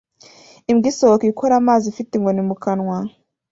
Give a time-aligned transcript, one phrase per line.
[0.71, 2.97] Imbwa isohoka ikora amazi ifite inkoni mu kanwa